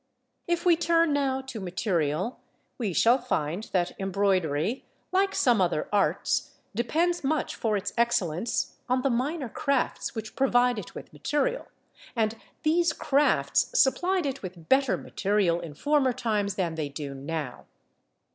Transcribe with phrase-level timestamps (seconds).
[0.47, 2.39] If we turn now to material,
[2.79, 9.03] we shall find that embroidery, like some other arts, depends much for its excellence on
[9.03, 11.67] the minor crafts which provide it with material;
[12.15, 17.67] and these crafts supplied it with better material in former times than they do now.